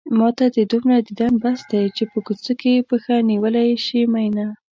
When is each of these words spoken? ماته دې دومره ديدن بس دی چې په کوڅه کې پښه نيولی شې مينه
ماته 0.17 0.45
دې 0.55 0.63
دومره 0.71 0.97
ديدن 1.07 1.33
بس 1.43 1.59
دی 1.71 1.83
چې 1.95 2.03
په 2.11 2.19
کوڅه 2.25 2.53
کې 2.61 2.85
پښه 2.89 3.15
نيولی 3.29 3.69
شې 3.85 4.01
مينه 4.13 4.47